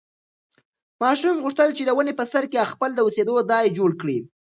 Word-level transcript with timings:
ماشوم 1.01 1.35
غوښتل 1.43 1.69
چې 1.77 1.83
د 1.85 1.91
ونې 1.97 2.13
په 2.19 2.25
سر 2.31 2.43
کې 2.51 2.69
خپله 2.71 2.93
د 2.95 2.99
اوسېدو 3.05 3.35
ځای 3.51 3.65
جوړ 3.77 3.91
کړي. 4.01 4.17